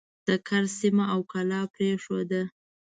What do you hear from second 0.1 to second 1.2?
د کرز سیمه او